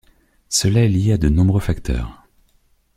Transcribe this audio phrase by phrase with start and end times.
[0.49, 2.23] Cela est lié à de nombreux facteurs.